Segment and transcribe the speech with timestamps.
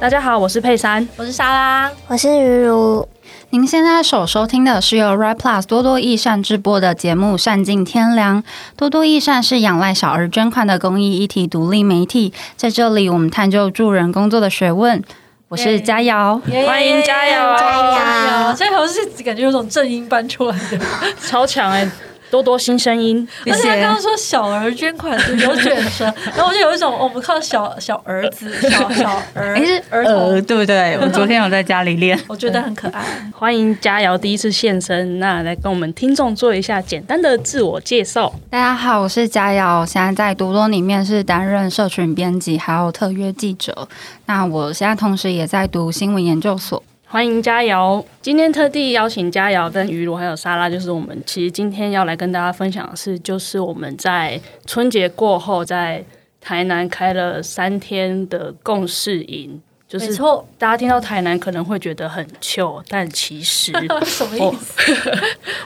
[0.00, 3.06] 大家好，我是佩珊，我是莎拉，我是鱼如。
[3.50, 8.42] 您现在所收听的是由 Right Plus 多多益善直播的节目《善尽天良》。
[8.76, 15.02] 多多益善是仰赖小额捐款的公益一体独立媒体，在这里我们探究助人工作的学问。
[15.48, 16.38] 我是佳瑶。
[16.66, 20.78] 欢迎佳瑶，佳瑶， 佳瑶是感觉有种正音搬出来的，
[21.26, 21.90] 超强哎、欸。
[22.30, 30.96] 多多新声音，而且他刚刚说小儿捐款是有卷舌， 然后我就有一种我们靠小小儿子、小小儿，哎是儿童对不对？
[31.02, 33.02] 我昨天有在家里练，我觉得很可爱。
[33.34, 38.32] 欢迎佳瑶第一次现身，那来跟我们听众做一下简单的自我介绍。
[38.50, 43.88] 大家好，我是佳瑶，现在在多多里面是担任社群编辑，还有特约记者。
[44.26, 46.82] 那我现在同时也在读新闻研究所。
[47.10, 56.04] 欢迎佳瑶，今天特地邀请佳瑶跟鱼露还有莎拉，就是我们其实今天要来跟大家分享的是，就是我们在春节过后在
[56.38, 60.14] 台南开了三天的共事营，就是
[60.58, 63.72] 大家听到台南可能会觉得很糗，但其实
[64.04, 64.92] 什么意思？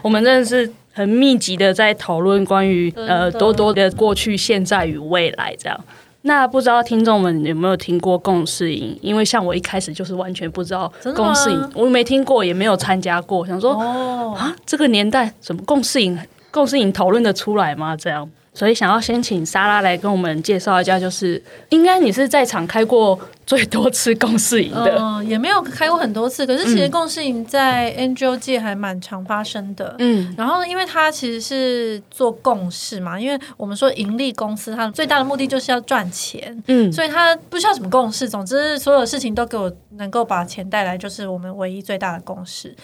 [0.01, 5.85] 我们真的是很密集的在讨论关于呃多多的过去、现在与未来这样。
[6.23, 8.97] 那不知道听众们有没有听过共事营？
[9.03, 13.47] 因为像我一开始就是完全不知道共事营，我没听过，也没有参加过。
[13.47, 13.75] 想说
[14.35, 16.19] 啊，这个年代怎么共事营？
[16.51, 17.97] 共事营讨论的出来吗？
[17.97, 18.31] 这样。
[18.55, 42.77] 所以想要先请莎拉来跟我们介绍一下，就是应该你是在场开过最多次共事营的，嗯，也没有开过很多次，可是其实共事营在 NGO 界还蛮常发生的，嗯，然后因为它其实是做共事嘛，因为我们说盈利公司它最大的目的就是要赚钱，嗯，所以它不需要什么共事，总之所有事情都给我能够把钱带来，就是我们唯一最大的共识。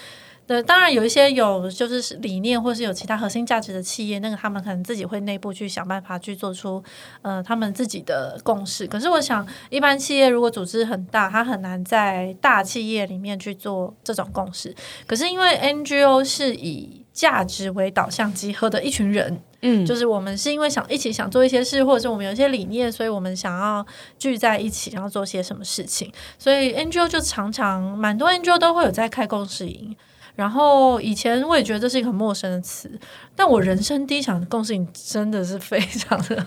[0.49, 6.83] 对，当然有一些有就是理念或是有其他核心价值的企业，那个他们可能自己会内部去想办法去做出
[7.21, 8.87] 呃他们自己的共识。
[8.87, 14.75] 可是我想，一般企业如果组织很大，它很难在大企业里面去做这种共识。
[15.05, 23.85] 可是因为 NGO 是以价值为导向集合的一群人，嗯，就是我们是因为想一起想做一些事，或者是我们有一些理念，所以我们想要
[24.17, 26.11] 聚在一起，然后做些什么事情。
[26.39, 29.95] 所以 NGO 就常常蛮多 NGO 都会有在开共识营。
[30.39, 32.89] 然后以前我也觉得这是一个很陌生的词，
[33.35, 36.45] 但我人生第一场共性真的是非常的，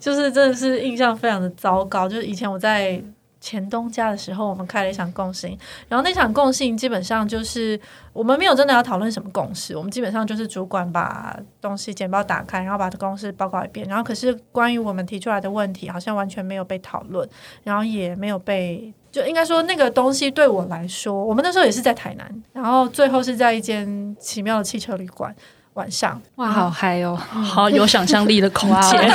[0.00, 2.08] 就是真的是印象非常的糟糕。
[2.08, 3.00] 就是以前我在
[3.40, 5.56] 前东家的时候，我们开了一场共性，
[5.88, 7.80] 然后那场共性基本上就是
[8.12, 17.28] 我们没有真的要讨论什么共识，我们基本上就是主管把东西简报打开，然后把这公司报告一遍，然后可是关于我们提出来的问题，好像完全没有被讨论，
[17.62, 18.92] 然后也没有被。
[19.18, 25.34] 就应该说，那个东西对我来说，我们那时候也是在台南，然后最后是在一间奇妙的汽车旅馆
[25.74, 29.10] 晚上，哇，好嗨哦，嗯、好有想象力的空间。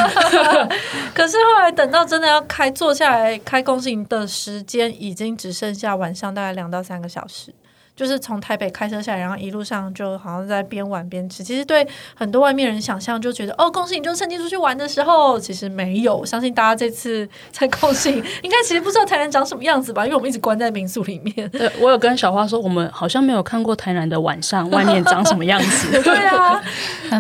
[1.16, 7.54] 可是后来等到真的要开坐下来开共识营的时间，已经只剩下晚上大概两到三个小时。
[7.96, 11.44] 就是从台北开车下来，然后一路上就好像在边玩边吃。
[11.44, 16.18] 其实对很多外面人想象，就觉得哦，共识营就趁机出去玩的时候，其实没有。
[16.18, 20.04] 我相信大家这次在共识营，应该其实不知道台南长什么样子吧？
[20.06, 21.50] 因为我们一直关在民宿里面。
[21.50, 26.02] 对，我有跟小花说，我们好像没有看过台南的晚上外面长什么样子。
[26.02, 26.62] 对啊，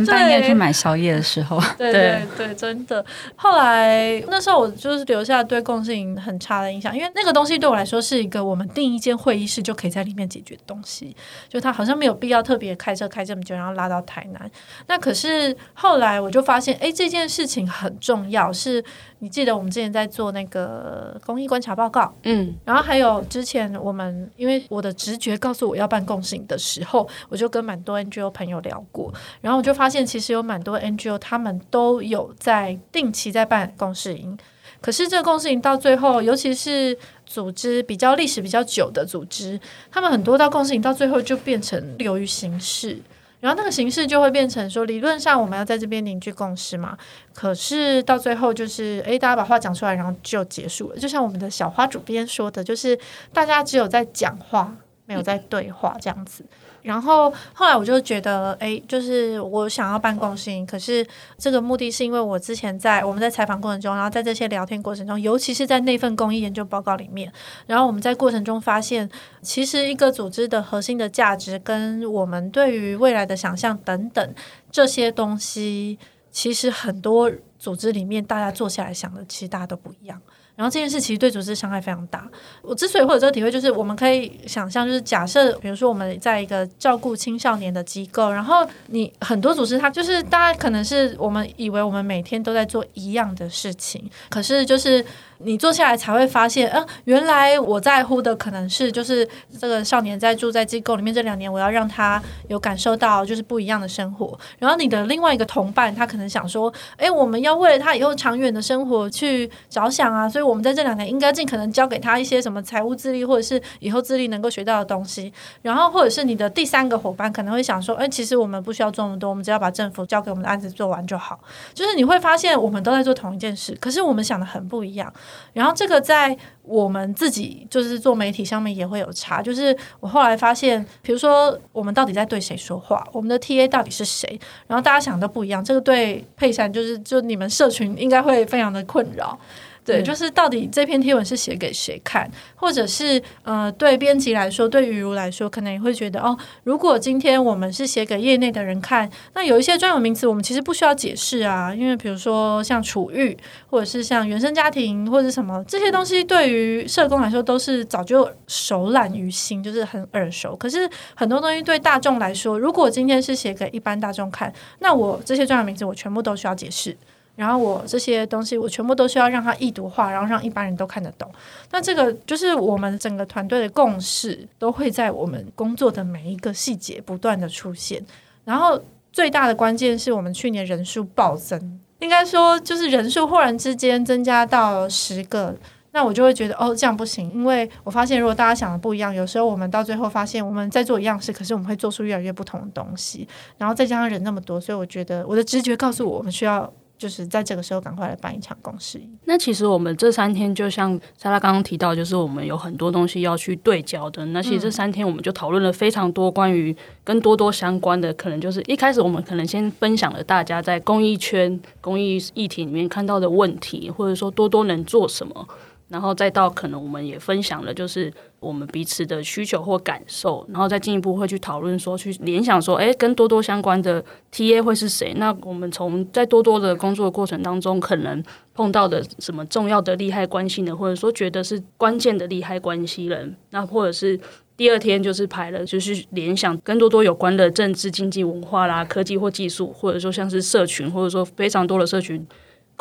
[0.08, 1.62] 半夜去买宵夜的时候。
[1.78, 3.06] 对对对，真的。
[3.36, 10.58] 后来那时候我就是留下对共性很差的印象，因为那个东西对我来说是一个我们订一间会议室就可以在里面解决。
[10.66, 11.16] 东西
[11.48, 14.52] 就他好像没有必要特别开车开这么久，然后拉到台南。
[14.88, 18.52] 那可是后来我就发现，哎，这件事情很重要。
[18.52, 18.84] 是
[19.20, 34.38] 你记得我们之前在做那个公益观察报告，嗯，然后还有之前我们因为我的直觉告诉我要办共识营的时候，我就跟蛮多 NGO 朋友聊过，然后我就发现其实有蛮多 NGO 他们都有在定期在办共事营。
[34.82, 39.60] 可是这个共事营到最后，尤其是组织比较历史比较久的组织，
[39.92, 43.00] 他们很多到共识营到最后就变成流于形式，
[43.40, 46.98] 然后那个形式就会变成说，理论上我们要在这边凝聚共识嘛，
[47.34, 50.98] 可是到最后就是，诶，大家把话讲出来，然后就结束了。
[50.98, 52.98] 就像我们的小花主编说的，就是
[53.34, 56.46] 大家只有在讲话，没有在对话这样子。
[56.84, 61.06] 然后后来我就觉得，哎，就是我想要办共识营，可是
[61.38, 67.32] 这个目的是因为我之前在我们在采访过程中，然后在这些聊天过程中，尤其是在那份公益研究报告里面，
[67.66, 69.10] 然后我们在过程中发现，
[69.42, 74.36] 其实一个组织的核心的价值跟我们对于未来的想象等等
[74.70, 75.98] 这些东西，
[76.32, 80.22] 其实很多组织里面大家坐下来想的，其实大家都不一样。
[80.56, 82.28] 然后这件事其实对组织伤害非常大。
[82.62, 95.04] 我之所以会有这个体会，就是我们可以想象，就是假设，比如说我们在一个照顾青少年的机构，然后你很多组织，它就是大家可能是我们以为我们每天都在做一样的事情，可是就是。
[95.46, 99.28] 你坐下来才会发现，呃，原来我在乎的可能是就是
[99.60, 104.38] 这个少年在住在机构里面这两年，我要让他有感受到就是不一样的生活。
[104.60, 115.32] 然后你的另外一个同伴，他可能想说，哎，我们要为了他以后长远的生活去着想啊，所以我们在这两年应该尽可能教给他一些什么财务自立，或者是以后自立能够学到的东西。
[115.62, 121.40] 然后或者是你的第三个伙伴可能会想说，哎，其实我们不需要做那么多，我们只要把政府交给我们的案子做完就好。
[121.74, 125.12] 就是你会发现，我们都在做同一件事，可是我们想的很不一样。
[125.54, 139.38] 然后这个在我们自己就是做媒体上面也会有差，就是我后来发现，比如说我们到底在对谁说话，我们的 TA 到底是谁，然后大家想的不一样，这个对佩珊就是就你们社群应该会非常的困扰。
[139.86, 153.38] 对，就是到底这篇贴文是写给谁看，或者是呃，对编辑来说，对于如来说，可能也会觉得哦，如果今天我们是写给业内的人看，那有一些专有名词我们其实不需要解释啊，因为比如说像处遇，
[153.70, 160.56] 或者是像原生家庭，或者是什么这些东西，对于社工来说都是早就熟览于心，就是很耳熟。
[160.56, 166.96] 可是很多东西对大众来说，如果今天是写给一般大众看，那我这些专有名词我全部都需要解释。
[167.36, 171.28] 然后我这些东西，我全部都需要让它易读化，然后让一般人都看得懂。
[171.72, 178.06] 那这个就是我们整个团队的共识，都会在我们工作的每一个细节不断的出现。
[178.46, 178.80] 然后
[179.12, 185.56] 最大的关键是我们去年人数暴增，应该说就是人数忽然之间增加到十个，
[185.92, 193.28] 那我就会觉得哦，这样不行，因为我发现如果大家想的不一样，有时候我们到最后发现我们在做一样事，可是我们会做出越来越不同的东西。
[193.58, 196.72] 然后再加上人那么多，所以我觉得我的直觉告诉我，我们需要。
[197.04, 198.98] 就是在这个时候赶快来办一场公事。
[199.26, 204.26] 那其实我们这三天就像莎拉刚刚提到，就是我们有很多东西要去对焦的。
[204.28, 206.74] 那其实这三天我们就讨论了非常多关于
[207.04, 215.46] 跟多多相关的，可能就是一开始我们可能先分享了大家在公益圈、公益议题里面看到的问题，或者说多多能做什么。
[215.90, 225.14] 然后再到可能我们也分享了，就是我们彼此的需求或感受，然后再进一步会去讨论说，去联想说，诶，跟多多相关的 TA 会是谁？
[225.18, 228.24] 那我们从在多多的工作过程当中，可能
[228.56, 230.76] 碰到的什么重要的利害关系呢？
[230.76, 233.36] 或者说觉得是关键的利害关系人？
[233.52, 234.20] 那或者是
[234.58, 242.26] 第二天就是排了，就是联想跟多多有关的政治、经济、文化啦、科技或技术，或者说像是社群，或者说非常多的社群。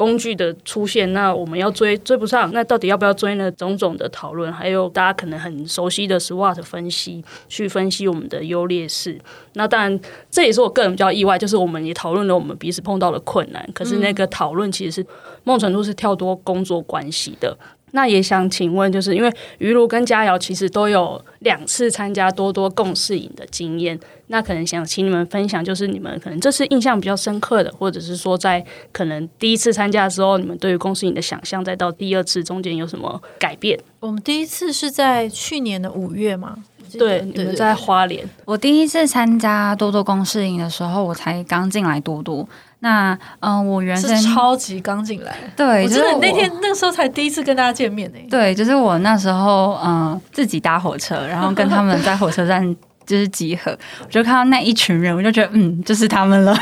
[0.03, 3.49] 工具的出现，那我们要追追不上，那到底要不要追呢？
[3.53, 9.17] 种种的讨论，还有大家可能很熟悉的 SWOT 分析，去分析我们的优劣势。
[9.53, 13.65] 那当然，这也是我个人比较意外，就是我们也讨论了我们彼此碰到的困难。
[13.73, 15.07] 可是那个讨论其实是
[15.45, 17.57] 某种程度是跳脱工作关系的。
[17.93, 33.79] 那也想请问，就是因为于如跟佳瑶其实都有两次参加多多共事营的经验，那可能想请你们分享，就是你们可能这次印象比较深刻的，或者是说在可能第一次参加的时候，你们对于共事营的想象，再到第二次中间有什么改变？
[34.01, 36.57] 我们第一次是在去年的五月嘛？
[36.99, 38.29] 对，你们在花莲。
[38.45, 42.47] 我第一次参加多多共事营的时候，我才刚进来多多。
[42.85, 48.19] 那嗯、呃，我原先是超级刚进来，对，就是我那天那个时候才第一次跟大家见面呢。
[48.29, 52.77] 对，就是我那时候嗯、呃、自己搭火车，然后跟他们在火车站
[53.07, 53.71] 就是集合，
[54.01, 56.59] 我就看到那一群人，我就觉得嗯，就是他们了。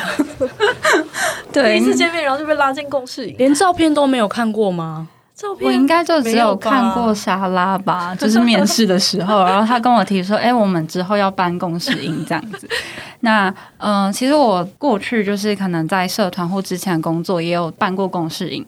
[1.51, 5.09] 对，第一次见面，然后就被拉进共事营，连照片都没有看过吗？
[5.61, 12.69] 我应该就只有看过沙拉吧，就是面试的时候，然后他跟我提说，哎、欸，我们之后要办公室营这样子。
[13.23, 18.65] 那嗯、呃，其实我过去就是可能在社团或之前工作也有办过公室营，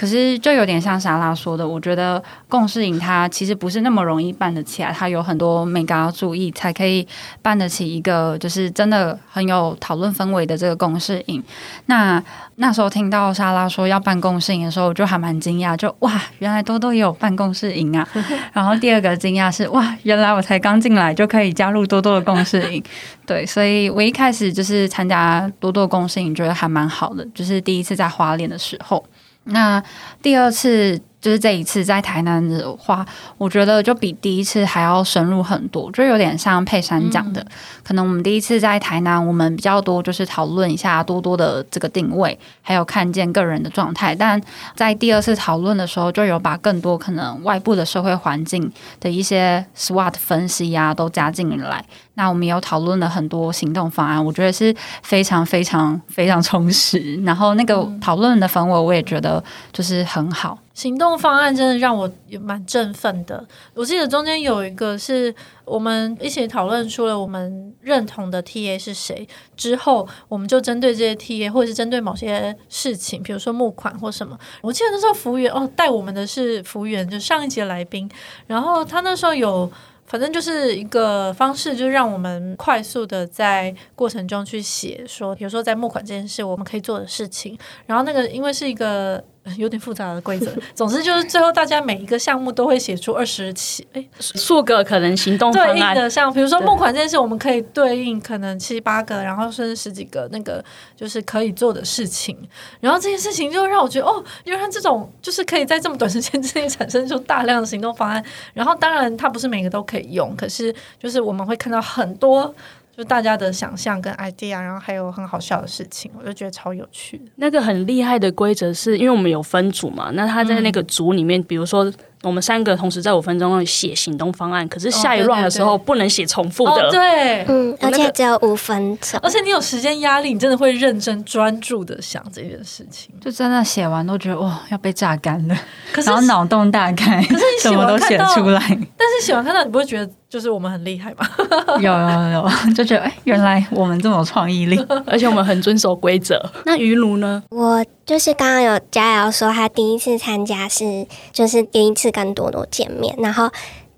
[0.00, 7.06] 可是就有点像莎拉说的，我觉得共事营它其实不是那么容易办得起来，它有很多眉角要注意才可以
[7.42, 11.42] 办得起一个就是真的很有讨论氛围的这个共事营。
[11.84, 12.22] 那
[12.56, 18.08] 那时候听到莎拉说要办共事营的时候，我就还蛮惊讶，就哇，原来多多也有办共事营啊！
[18.54, 22.82] 然后第二个惊讶是哇，原来我才刚进来就可以加入多多的共事营，
[23.26, 23.90] 对，所以。
[23.90, 29.04] 我一开始就是参加多多共事营，觉得还蛮好的，就是第一次在花莲的时候。
[29.44, 29.82] 那
[30.22, 31.00] 第二次。
[31.20, 33.04] 就是这一次在台南的话，
[33.36, 37.46] 我觉得就比第一次还要深入很多，就有点像佩珊讲的，嗯、
[37.82, 44.14] 可能我们第一次在台南，我们比较多就是讨论一下多多的这个定位，还有看见个人的状态。
[44.14, 44.40] 但
[44.74, 51.84] 在第二次讨论的时候，就有把更多可能外部的社会环境的一些 SWOT 分析啊都加进来。
[52.14, 57.16] 那我们有讨论了很多行动方案，我觉得是非常非常非常充实。
[57.24, 60.58] 然后那个讨论的氛围，我也觉得就是很好。
[60.80, 63.46] 行动方案真的让我也蛮振奋的。
[63.74, 65.34] 我记得中间有一个是
[65.66, 74.38] 我们一起讨论出了我们认同的 TA 是谁之后，我们就针对这些 TA 或者是针对某些事情，比如说募款或什么。
[74.62, 78.10] 我记得那时候服务员哦，带我们的是服务员，就上一集的来宾，
[78.46, 79.70] 然后他那时候有。
[80.06, 87.56] 反正就是一个方式，就是让我们快速的在过程中去写，说，比如说在募款这件事，我们可以做的事情。
[87.86, 89.22] 然后那个，因为是一个。
[89.56, 100.62] 有点复杂的规则，总之就是最后大家每一个项目都会写出二十七哎数个可能行动方案对应的，像比如说募款这件事，我们可以对应可能七八个，然后甚至十几个那个
[100.94, 102.36] 就是可以做的事情。
[102.80, 108.24] 然后这件事情就让我觉得哦，原来这种就是可以在这么短时间之内产生出大量的行动方案。
[108.52, 112.54] 然后当然它不是每个都可以用，可是就是我们会看到很多。
[113.00, 117.18] 就大家的想象跟 idea，然后还有很好笑的事情，我就觉得超有趣。
[117.36, 121.90] 那个很厉害的规则是因为我们有分组嘛，那他在那个组里面，嗯、比如说。
[122.22, 126.72] 我们三个同时在五分钟内写行动方案，可是下一 round 的时候不能写重复的。
[126.72, 135.56] 哦、对，嗯，而且只有五分钟，而且你有时间压力，你真的会认真专注的想这件事情，就真的写完都觉得哇，要被榨干了，
[135.92, 138.60] 可是然后脑洞大开，可是你写 完什么都写出来，
[138.96, 141.26] 但是写完看到你不会觉得就是我们很厉害吗？
[141.80, 146.38] 有有有，就觉得哎，原来我们这么有创意力， 而且我们很遵守规则。
[146.66, 147.42] 那于如呢？
[147.48, 147.82] 我。
[148.10, 153.48] 就是刚刚有佳瑶说，他第一次参加是就是第一次跟多多见面，然后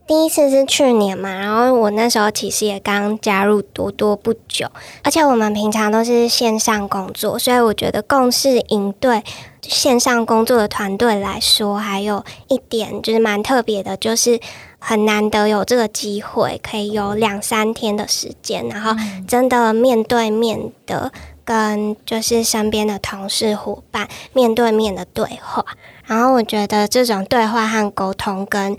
[0.07, 4.66] 第一次是去年嘛，然后我那时候其实也刚加入多多不久，
[5.02, 9.25] 而且我们平常都是线上工作，所以我觉得共事营对
[9.62, 14.38] 线上工作的团队来说，还有一点就是蛮特别的，就是
[14.78, 18.95] 很难得有这个机会，可以有两三天的时间，然后
[19.26, 21.11] 真的面对面的。
[21.44, 25.64] 跟就是身边的同事伙伴面对面的对话，
[26.06, 28.76] 然后我觉得这种对话和沟通跟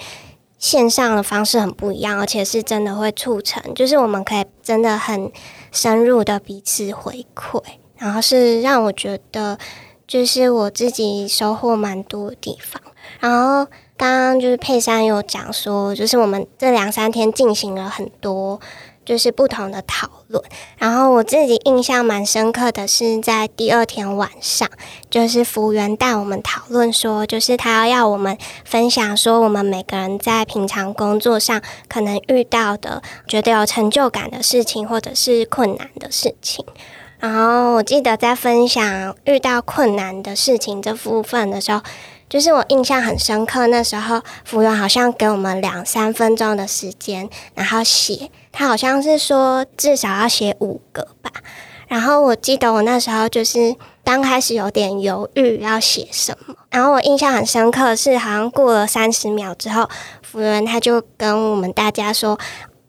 [0.58, 5.32] 线上的方式很不一样，而且是真的会促成，就是我们可以真的很
[5.72, 7.62] 深入的彼此回馈，
[7.98, 9.58] 然后是让我觉得
[10.08, 12.82] 就是我自己收获蛮多的地方。
[13.20, 18.60] 然后刚刚就是佩珊有讲说，就是我们这两三天进行了很多。
[19.06, 20.44] 就是不同的讨论，
[20.78, 24.70] 然后我自己印象蛮深刻的是在第二天晚上，
[25.10, 36.66] 就是服务员带我们讨论说，就是他要我们分享说，我们每个人在平常工作上可能遇到的觉得有成就感的事情，或者是困难的事情。
[37.20, 41.82] 然后我记得在分享遇到困难的事情这部分的时候。
[42.30, 51.32] 就是我印象很深刻，那时候服务员好像给我们两三分钟的时间，然后写，他好像是说至少要写五个吧。
[51.88, 59.88] 然后我记得我那时候就是刚开始有点犹豫要写什么，然后我印象很深刻是好像过了三十秒之后，
[60.24, 62.40] 服务员他就跟我们大家说，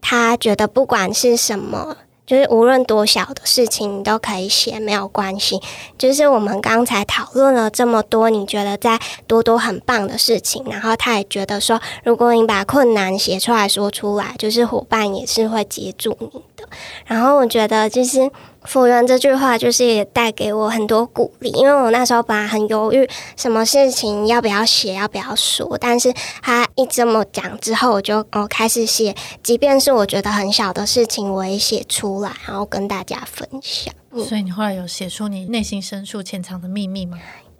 [0.01, 1.99] 他觉得不管是什么。
[2.27, 5.61] 就是无论多小的事情，你都可以写，没有关系。
[5.99, 16.77] 就是我们刚才讨论了这么多，你觉得在多多很棒的事情，然后他也觉得说，如果你把困难写出来说出来，就是伙伴也是会接住你的。
[17.07, 18.31] 然后我觉得就是。
[18.65, 23.07] 服务员这句话就是也带给我很多鼓励，因为我那时候本来很犹豫，
[23.37, 25.77] 什么事情要不要写，要不要说。
[25.79, 33.93] 但是他一这么讲之后，我就哦开始写，即便是我觉得很小的事情，我也写出来，然后跟大家分享。
[34.27, 37.19] 所以你后来有写出你内心深处潜藏的秘密吗？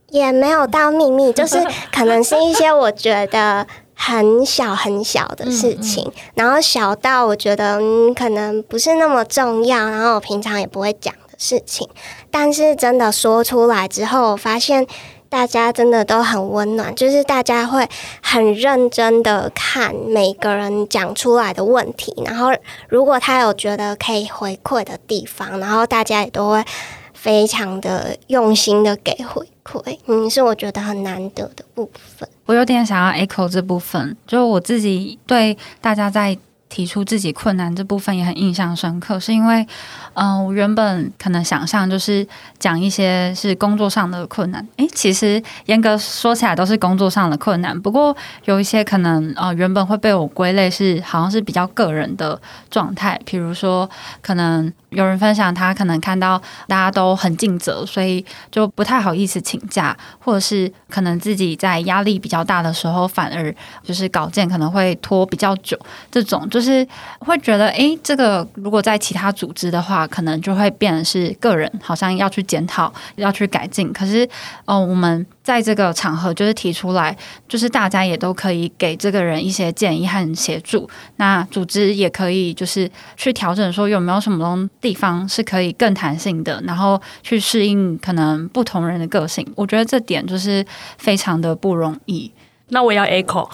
[0.09, 3.67] 也没有到秘密，就是可能是一些我觉得。
[3.95, 11.89] 很小很小的事情，嗯嗯，然后小到我觉得嗯可能不是那么重要，然后我平常也不会讲的事情，
[12.31, 14.87] 但是真的说出来之后，我发现
[15.29, 17.89] 大家真的都很温暖，就是大家会
[18.23, 22.51] 很认真的看每个人讲出来的问题，然后
[22.89, 26.65] 如果他有觉得可以回馈的地方，然后大家也都会
[27.13, 32.29] 非常的用心的给回馈，嗯，是我觉得很难得的部分。
[32.47, 36.37] 我有点想要 echo 这部分，就我自己对大家在
[36.69, 39.65] 提出自己困难这部分也很印象深刻，是因为，
[40.15, 42.27] 嗯、我原本可能想象就是
[42.59, 48.17] 讲一些是工作上的困难，诶，其实严格说起来都是工作上的困难，不过
[48.47, 53.89] 有一些可能呃原本会被我归类是好像是比较个人的状态，比如说
[54.21, 65.79] 可能有人分享他可能看到大家都很尽责，所以就不太好意思请假，或者是可能自己在压力比较大的时候，反而就是稿件可能会拖比较久，
[66.11, 66.87] 这种就是。
[67.21, 73.91] 会觉得，哎，这个如果在其他组织的话，可能就会变成是个人好像要去检讨、要去改进。
[73.93, 74.29] 可是，
[74.67, 80.89] 哦，我们在这个场合就是提出来，就是大家也都可以给这个人一些建议和协助。
[81.17, 89.47] 那组织也可以就是去调整，说有没有什么地方是可以更弹性的，然后去适应可能不同人的个性。
[89.55, 90.65] 我觉得这点就是
[90.97, 92.33] 非常的不容易。
[92.69, 93.49] 那我也要 echo，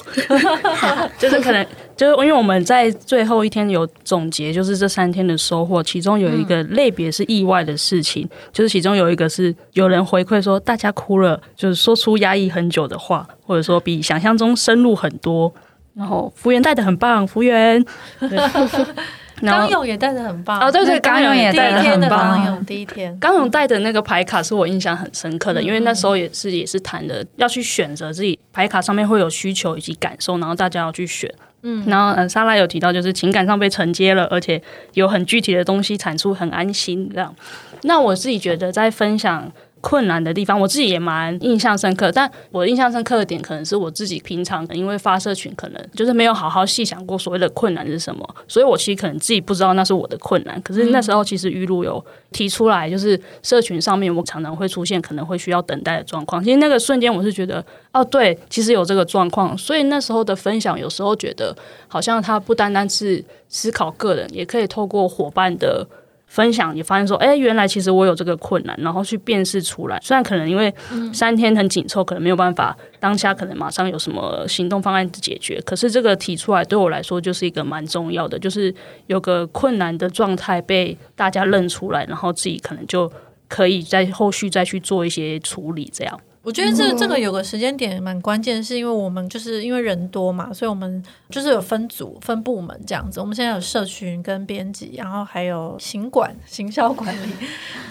[1.19, 15.53] 就是可能就是因为我们在最后一天有总结，就是这三天的收获，其中有一个类别是意外的事情，嗯、就是其中有一个是有人回馈说大家哭了，就是说出压抑很久的话，或者说比想象中深入很多，
[15.95, 17.85] 然后服务员带的很棒，服务员。
[19.41, 22.11] 刚勇也带的很棒哦，对对，刚勇也带的很棒。
[22.11, 31.33] 刚勇第一天，刚勇带的那个牌卡是我印象很深刻的，因为那时候也是也是谈的要去选择自己牌卡上面会有需求以及感受，然后大家要去选。
[31.63, 34.61] 嗯，然后嗯，莎拉有提到就是情感上被承接了，而且
[34.95, 37.35] 有很具体的东西产出，很安心这样。
[37.83, 39.51] 那我自己觉得在分享。
[39.81, 42.13] 困难的地方，我自己也蛮印象深刻。
[42.13, 50.61] 但我印象深刻的点，可能是我自己平常因为发社群，可能就是没有好好细想过所谓的困难是什么，所以我其实可能自己不知道那是我的困难。
[50.63, 56.43] 可是那时候其实于露有提出来，就是社群上面我常常会出现可能会需要等待的状况。
[56.45, 59.57] 其实那个瞬间，我是觉得哦，对，其实有这个状况。
[59.57, 61.57] 所以那时候的分享，有时候觉得
[61.89, 65.87] 好像它不单单是思考个人，也可以透过伙伴的。
[66.31, 69.99] 分享也发现说，哎，原来其实我有这个困难，然后去辨识出来。
[70.01, 70.73] 虽然可能因为
[71.13, 78.73] 三天很紧凑，可能没有办法当下可能马上有什么行动方案解决，可是这个提出来对我来说就是一个蛮重要的，就是
[79.09, 83.11] 有个困难的状态被大家认出来，然后自己可能就
[83.49, 86.21] 可以在后续再去做一些处理，这样。
[86.43, 93.21] 我觉得这这个有个时间点蛮关键，是因为我们就是因为人多嘛，所以我们就是有分组、分部门这样子。
[93.21, 97.31] 我们现在有社群跟编辑，然后还有行管、 行销管理，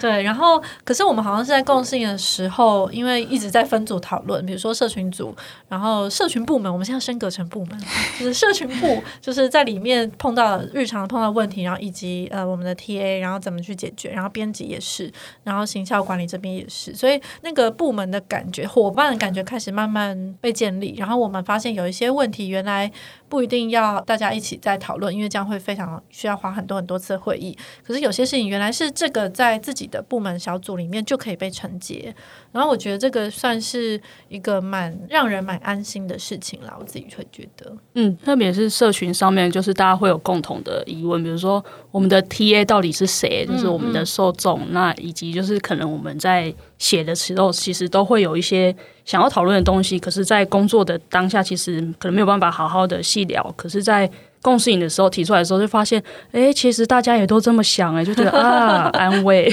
[0.00, 0.20] 对。
[0.24, 5.32] 然后可是我们好像是在共性的时候，因为一直在分组讨论，比如说社群组，
[5.68, 7.80] 然后社群部门，我们现在升格成部门，
[8.18, 15.08] 就是社群部，就是在里面碰到日常碰到问题，然后以及呃我们的 TA，然后怎么去解决，然后编辑也是，
[15.44, 18.39] 然后行销管理这边也是，所以那个部门的感。
[18.40, 22.90] 感觉伙伴的感觉开始慢慢被建立，然后我们发现有一些问题，原来
[23.28, 27.54] 不一定要大家一起在讨论，因为这样会非常需要花很多很多次会议。
[27.84, 32.14] 可是有些事情原来是这个在自己的部门小组里面就可以被承接，
[32.52, 36.76] 然后我觉得这个算是一个蛮让人蛮安心的事情啦。
[36.78, 46.54] 我自己会觉得，嗯，特别是社群上面，就是大家会有共同的疑问，比如说我们的 TA 到底是谁，就是我们的受众，嗯嗯，那以及就是可能我们在。
[46.80, 53.54] 写的时候，其实都会有一些想要讨论的东西，可是，在工作的当下，其实可能没有办法好好的细聊。
[53.54, 54.10] 可是，在
[54.40, 59.46] 共事营的时候提出来的时候，就发现，哎，其实大家也都这么想，哎，就觉得啊，安慰，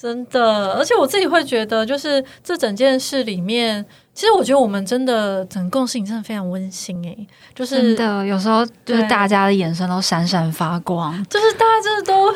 [0.00, 0.74] 真的。
[0.74, 3.84] 而且我自己会觉得，就是这整件事里面，
[4.14, 7.16] 其实我觉得我们真的整个共识营真的非常温馨，哎，
[7.54, 12.32] 就是真的，有时候就是大家的眼神都闪闪发光，就是大家真的都。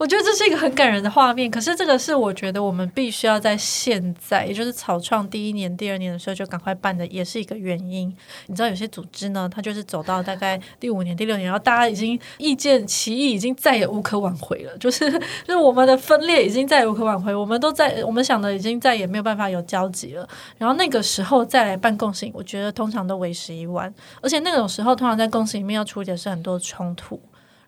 [0.00, 8.08] 我觉得这是一个很感人的画面，可是这个是我觉得我们必须要在现在，也就是草创第一年、第二年的时候就赶快办的，也是一个原因。
[8.46, 20.26] 你知道有些组织呢，它就是走到大概第五年、第六年，然后大家已经意见歧义，已经再也无可挽回了， 就是就是我们的分裂已经再也无可挽回，我们都在我们想的已经再也没有办法有交集了。
[20.56, 27.20] 然后那个时候再来办共性，我觉得通常都为时已晚，而且那种时候通常在共性里面要处理的是很多冲突。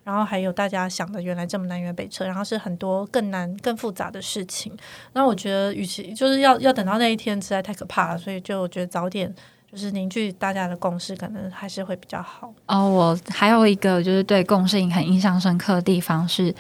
[0.05, 4.77] 然后还有大家想的原来这么南辕北辙，然后是很多更难、更复杂的事情。
[5.13, 8.19] 那我觉得，与其就是要要等到那一天，实在太可怕了。
[8.19, 9.33] 所以就我觉得早点
[9.71, 12.53] 就是凝聚大家的共识，可能还是会比较好。
[12.67, 16.53] 哦，我还有一个就是对共识很印象深刻的地方是，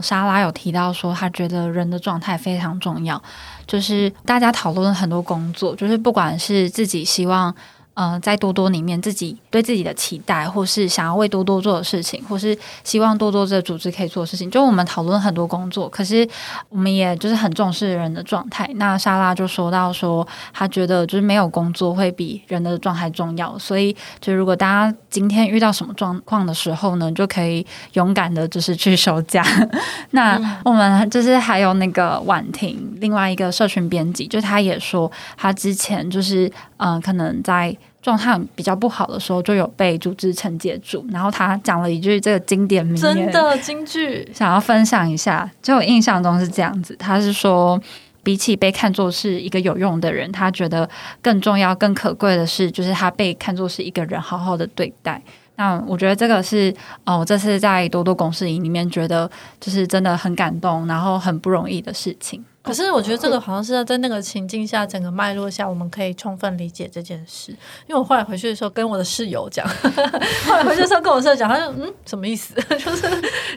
[0.00, 3.22] 莎拉有提到说，她觉得人的状态非常重要。
[3.66, 7.54] 就是大家讨论了很多工作，就是不管是自己希望。
[7.96, 16.28] 呃，在多多里面，自己对自己的期待，或是想要为多多做的事情，或是希望多多这个组织可以做的事情，就我们讨论很多工作，可是
[16.68, 18.70] 我们也就是很重视人的状态。
[18.74, 29.42] 那莎拉就说到说，她觉得就是没有工作会比人的状态重要，所以就如果大家今天遇到什么状况的时候呢，就可以勇敢的就是去休假。
[30.12, 37.76] 那我们就是还有那个婉婷，另外一个社群编辑，就他也说他之前就是嗯、呃，可能在。
[38.02, 41.04] 状态比较不好的时候，就有被组织承接住。
[41.10, 45.50] 然后他讲了一句这个经典名言，真的京剧，想要分享一下。
[45.60, 47.76] 就我印象中是这样子，他是说，
[48.22, 50.88] 比起被看作是一个有用的人，他觉得
[51.20, 55.20] 更重要、更可贵的是，就是他被看作是一个人，好好的对待。
[55.56, 56.72] 那我觉得这个是，
[57.04, 62.44] 哦，我这次在多多公司营里面觉得就是真的很感动，然后很不容易的事情。
[62.66, 67.52] 可是我觉得这个好像是在那个情境下，整个脉络下，我们可以充分理解这件事。
[67.86, 69.66] 因为我后来回去的时候跟我的室友讲，
[70.46, 72.54] 后来回去的时候跟我室友讲，他就嗯，什么意思？
[72.76, 73.08] 就是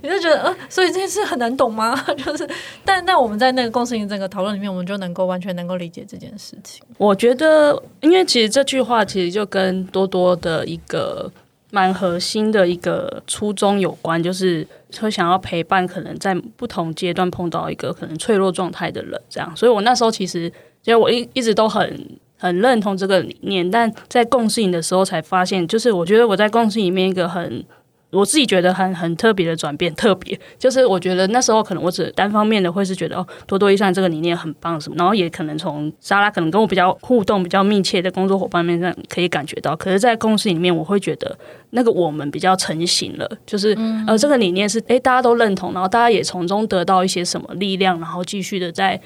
[0.03, 1.99] 你就觉得呃，所以这件事很难懂吗？
[2.23, 2.47] 就是，
[2.85, 6.83] 但但我们在那个共识营整个讨论里面，我们就能够完全能够理解这件事情。
[6.99, 11.31] 我觉得，因为其实这句话其实就跟多多的一个。
[11.71, 19.55] 蛮核心的一个初衷有关，就是说想要陪伴可能在不同阶段碰到一个可能脆弱状态的人，这样。
[19.55, 20.49] 所以我那时候其实，
[20.81, 27.63] 其实我一一直都很很认同这个理念，但在共性的时候才发现，就是我觉得我在共性里面一个很。
[28.11, 41.37] 我自己觉得很很特别的转变，特别就是我觉得那时候可能我只单方面的会是觉得哦，多多益善这个理念很棒什么，然后也可能从莎拉可能跟我比较互动比较密切的工作伙伴面上可以感觉到，可是，在公司里面，我会觉得
[41.69, 48.99] 那个我们比较成型了，就是呃这个理念是诶大家都认同，然后大家也从中得到一些什么力量，然后继续的在。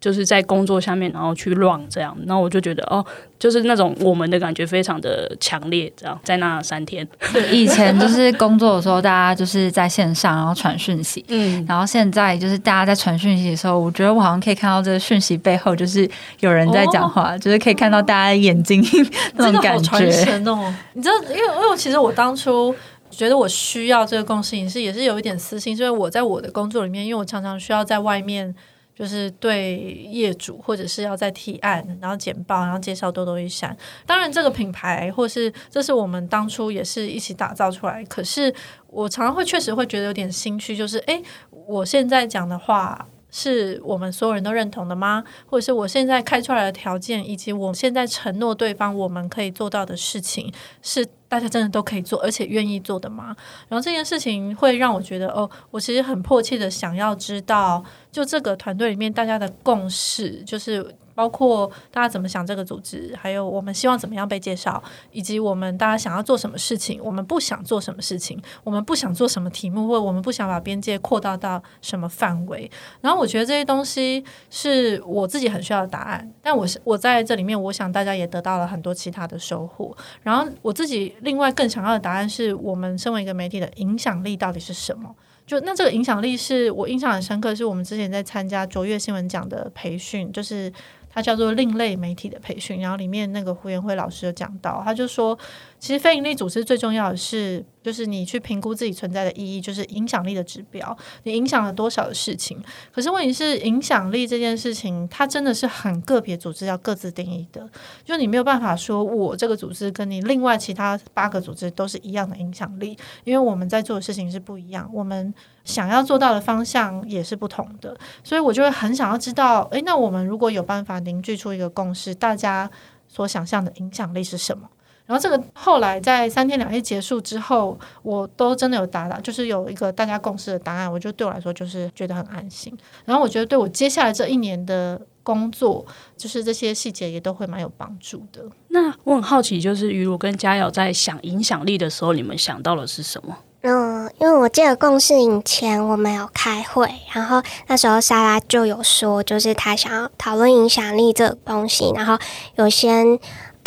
[0.00, 3.04] 就是在工作下面，然后去 run 这样，然后我就觉得哦，
[3.36, 7.06] 就是那种我们的感觉非常的强烈，这样在那三天。
[7.32, 16.08] 对，以前就是工作的时候，大家就是在线上，然后传讯息，嗯，然后现在就是大家在传讯息的时候，我觉得我好像可以看到这个讯息背后就是
[16.38, 18.80] 有人在讲话，哦、就是可以看到大家的眼睛
[19.34, 19.98] 那种感觉。
[20.94, 22.72] 你知道，因为因为其实我当初
[23.10, 28.54] 觉得我需要这个共识营是也是有一点私心，所以我在我的工作里面，因为我常常需要在外面。
[28.98, 29.76] 就是对
[30.10, 33.76] 业主，或者是要在提案，然后简报，然后介绍多多益善。
[34.04, 38.04] 当然，这个品牌或是这是我们当初也是一起打造出来。
[38.06, 38.52] 可是
[38.88, 45.22] 我常常会确实会觉得有点心虚，就是诶，我现在讲的话是我们所有人都认同的吗？
[45.46, 51.06] 或者是我现在开出来的条件，以及我现在承诺对方我们可以做到的事情是？
[51.28, 53.36] 大家真的都可以做，而且愿意做的吗？
[53.68, 60.96] 然后这件事情会让我觉得，哦，我其实很迫切的想要知道，就这个团队里面大家的共识，就是。
[61.18, 72.70] 包括大家怎么想这个组织，还有我们希望怎么样被介绍，以及我们大家想要做什么事情，我们不想做什么事情，我们不想做什么题目，或我们不想把边界扩大到什么范围。
[73.00, 76.32] 然后我觉得这些东西是我自己很需要的答案。
[76.40, 79.92] 但我是我在这里面，我想大家也得到了很多其他的收获。
[80.22, 85.12] 然后我自己另外更想要的答案是我们身为一个媒体的影响力到底是什么？
[85.44, 90.72] 就那这个影响力是我印象很深刻，是我们之前在参加卓越新闻奖的培训，就是。
[91.10, 95.36] 它叫做另类媒体的培训，然后里面那个胡延辉老师有讲到，他就说，
[95.78, 102.62] 其实非营利组织最重要的是，就是你去评估自己存在的意义，就是影响力的指标，你影响了多少的事情。
[102.92, 107.68] 可是问题是，影响力这件事情，它真的是很个别组织要各自定义的，
[108.04, 115.34] 就你没有办法说我这个组织跟你另外其他八个组织都是一样的影响力，因为我们在做的事情是不一样，我们。
[115.64, 122.70] 想要做到的方向也是不同的，所以我就会很想要知道，诶，那我们如果有办法凝聚出一个共识，大家
[123.06, 124.66] 所想象的影响力是什么？
[125.08, 132.76] 然后这个后来在三天两夜结束之后，我都真的有达到，就是有一个大家共识的答案，我就对我来说就是觉得很安心。
[133.06, 138.42] 然后我觉得对我接下来这一年的工作，就是这些细节也都会蛮有帮助的。
[138.68, 143.34] 那我很好奇，就是于如跟佳瑶在想影响力的时候，你们想到的是什么？
[143.62, 152.16] 嗯，因为我记得共事以前我们有开会，然后那时候莎拉就有说，就是她想要讨论影响力这个东西，然后
[152.54, 153.18] 有先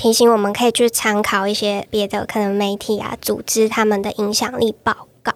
[0.01, 5.31] 提醒我们可以去参考一些别的可能媒体啊组织他们的影响力报告，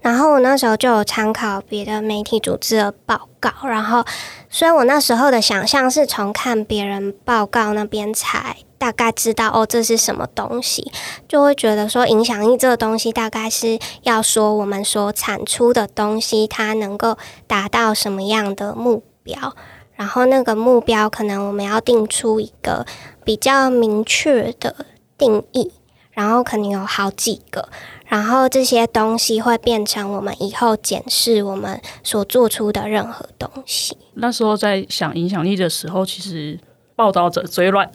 [0.00, 4.04] 然后我那时候就有参考别的媒体组织的报告，然后
[4.50, 8.56] 所以我那时候的想象是从看别人报告那边才。
[8.76, 10.92] 大概知道哦，这是什么东西，
[11.26, 19.56] 就会觉得说影响力这个东西大概是要说我们所产出的东西，它能够达到什么样的目标，
[19.98, 22.86] 然后那个目标可能我们要定出一个
[23.24, 24.86] 比较明确的
[25.18, 25.72] 定义，
[26.12, 27.68] 然后可能有好几个，
[28.06, 33.96] 然后这些东西会变成我们以后检视我们所做出的任何东西。
[34.14, 36.60] 那时候在想影响力的时候，其实。
[36.98, 37.88] 报道者嘴软，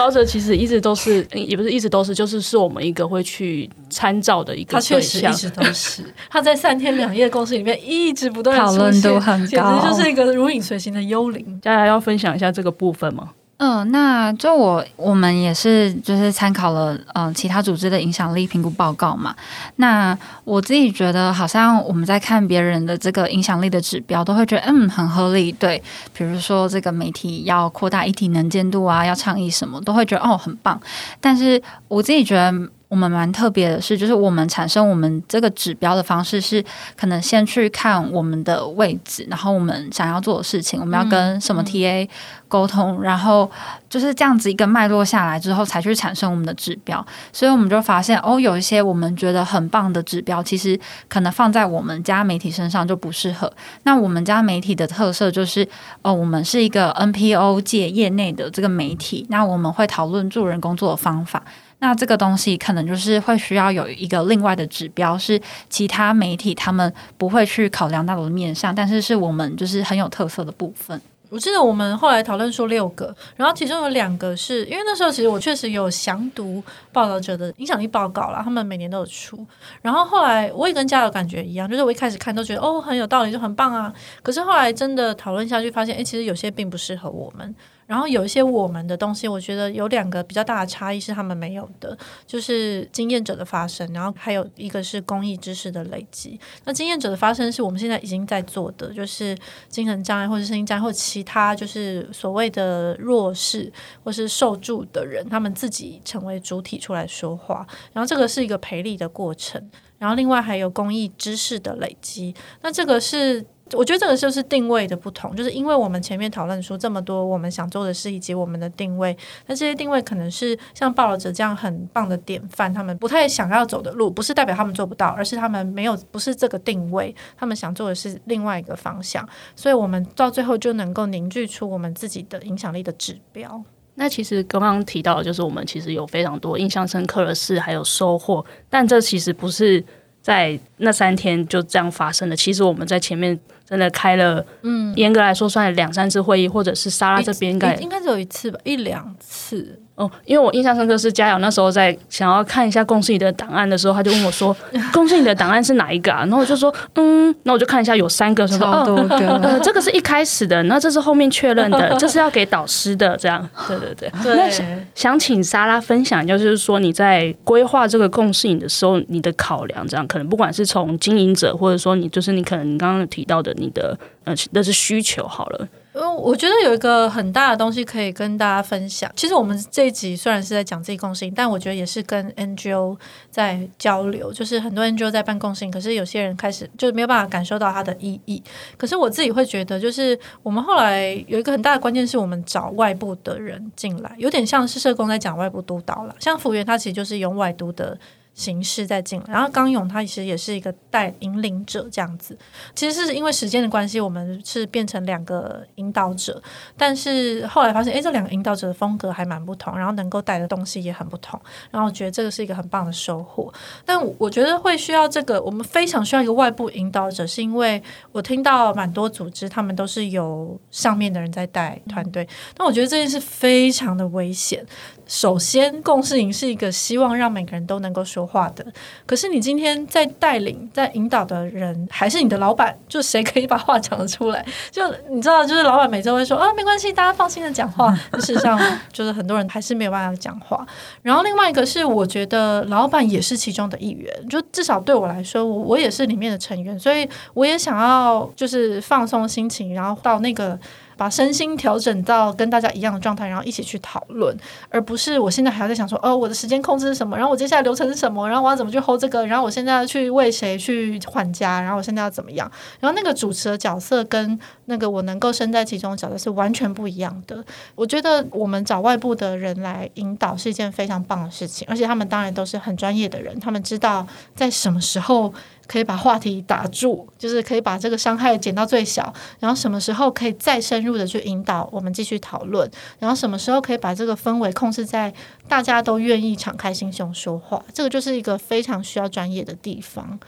[0.00, 4.96] 报道者其实一直都是，也不是一直都是，就是是我们一个会去参照的一个对象。
[4.98, 11.60] 他确实一直都是， 他在三天两夜的共识里面一直不断讨论度很高，简直就是一个如影随形的幽灵。
[11.60, 13.28] 佳佳要分享一下这个部分吗？
[13.62, 19.36] 嗯、那就我我们也是就是参考了嗯、其他组织的影响力评估报告嘛。
[19.76, 25.52] 那我自己觉得好像我们在看别人的这个影响力的指标，都会觉得嗯很合理。
[25.52, 25.82] 对，
[26.14, 30.80] 比如说这个媒体要扩大议题能见度啊，要倡议什么，都会觉得哦很棒。
[31.20, 32.52] 但是我自己觉得
[32.90, 36.62] 我们蛮特别的是，就是我们产生我们这个指标的方式是，
[36.96, 42.08] 可能先去看我们的位置，然后我们想要做的事情，我们要跟什么 TA
[42.48, 43.48] 沟通，然后
[43.88, 47.06] 就是这样子一个脉络下来之后，才去产生我们的指标。
[47.32, 50.76] 所以我们就发现，哦，有一些我们觉得很棒的指标，其实
[51.08, 53.52] 可能放在我们家媒体身上就不适合。
[53.84, 55.64] 那我们家媒体的特色就是，
[56.02, 61.40] 哦，我们是一个 NPO 界业内的这个媒体，那我们会讨论助人工作的方法。
[61.80, 71.00] 那这个东西可能就是会需要有一个另外的指标，是其他媒体他们不会去考量到的面向，但是是我们就是很有特色的部分。
[71.30, 76.60] 我记得我们后来讨论出六个，然后其中有两个是因为那时候其实我确实有详读
[76.92, 79.46] 报道者的影响力报告了，他们每年都有出。
[79.80, 83.92] 然后后来我也跟嘉友感觉一样，就是我一开始看都觉得哦很有道理，就很棒啊。
[84.22, 87.54] 可是后来真的讨论下去，发现诶，其实有些并不适合我们。
[87.90, 96.38] 然后有一些我们的东西，我觉得有两个比较大的差异是他们没有的，就是经验者的发声，然后还有一个是公益知识的累积。
[96.64, 99.36] 那经验者的发声是我们现在已经在做的，就是
[99.68, 103.72] 精神障碍或者声音障碍或其他就是所谓的弱势
[104.04, 107.66] 或是受助的人，他们自己成为主体出来说话。
[107.92, 109.68] 然后这个是一个培力的过程。
[109.98, 113.44] 然后另外还有公益知识的累积，那这个是。
[113.72, 133.62] 我觉得这个就是定位的不同，就是因为我们前面讨论出这么多我们想做的事以及我们的定位，那这些定位可能是像报导者这样很棒的典范，他们不太想要走的路，不是代表他们做不到，而是他们没有不是这个定位，他们想做的是另外一个方向，所以我们到最后就能够凝聚出我们自己的影响力的指标。
[133.94, 139.84] 那其实刚刚提到就是我们其实有非常多印象深刻的事，还有收获，但这其实不是
[140.20, 143.38] 在那三天就这样发生的，其实我们在前面。
[143.70, 149.80] 真的开了，嗯，严格来说算两三次会议，或者是莎拉这边应该应该只有一次吧，一两次。
[150.00, 154.56] 哦，因为我印象深刻是佳瑶那时候在想要看一下共识里的档案的时候，他就问我说
[154.94, 159.06] ：“共识里的档案是哪一个啊？”然后我就说：“嗯。”那我就看一下有三个，说：“哦，
[159.42, 164.10] 呃，这个是一开始的，那这是后面确认的， 这是要给导师的。”这样，对 对对。
[164.22, 175.68] 对那想，想请莎拉分享，就是说你在规划这个共识里的时候，你的考量，这样可能不管是从经营者，或者说你就是你可能你刚刚提到的你的呃，那是需求好了。
[175.92, 179.10] 嗯，我觉得有一个很大的东西可以跟大家分享。
[179.16, 182.96] 其实我们这一集虽然是在讲自己共性，但我觉得也是跟 NGO
[183.28, 184.32] 在交流。
[184.32, 188.40] 就是很多 NGO 在办共性，可是有些人开始就没有办法感受到它的意义。
[188.76, 196.14] 可是我自己会觉得，就是我们后来有一个很大的关键，是我们找外部的人进来，有点像是社工在讲外部督导了。
[196.20, 197.98] 像福原，他其实就是用外督的。
[198.34, 202.36] 形式在进来，然后刚勇他其实也是一个带引领者这样子。
[202.74, 206.42] 其实是因为时间的关系，我们是变成两个引导者，
[206.76, 211.38] 但是后来发现，哎，这两个引导者的风格还蛮不同，然后能够带的东西也很不同。
[211.70, 213.52] 然后我觉得这个是一个很棒的收获。
[213.84, 224.64] 但我觉得会需要这个，我们非常需要一个外部引导者，是因为我听到蛮多组织他们都是由上面的人在带团队，但我觉得这件事非常的危险。
[225.10, 228.64] 首先，共识营是一个希望让每个人都能够说话的。
[229.04, 234.46] 可是，你今天在带领、在引导的人，还是你的老板，就谁可以把话讲得出来？
[234.70, 237.92] 就你知道，就是老板每周会说啊，没关系，大家放心的讲话。
[238.20, 238.56] 事实上，
[238.92, 240.64] 就是很多人还是没有办法讲话。
[241.02, 244.08] 然后，另外一个是，我觉得老板也是其中的一员。
[244.28, 250.56] 就至少对我来说，我我也是里面的成员，所以我也想要就是放松心情，然后到那个。
[251.00, 254.36] 把身心调整到跟大家一样的状态，然后一起去讨论，
[254.68, 257.16] 而不是我现在还要在想说，哦，我的时间控制是什么？
[257.16, 258.28] 然后我接下来流程是什么？
[258.28, 259.26] 然后我要怎么去 hold 这个？
[259.26, 261.58] 然后我现在要去为谁去还家？
[261.62, 262.52] 然后我现在要怎么样？
[262.80, 267.42] 然后那个主持的角色跟那个我能够身在其中的角色是完全不一样的。
[267.74, 275.32] 我觉得我们找外部的人来引导是一件非常棒的事情，而且他们当然都是很专业的人，他们知道在什么时候。
[275.66, 282.68] 可以把话题打住，就是可以把这个伤害减到最小，然后什么时候可以再深入的去引导我们继续讨论，
[282.98, 285.12] 然后什么时候可以把这个氛围控制在
[285.48, 290.18] 大家都愿意敞开心胸说话，这个就是一个非常需要专业的地方。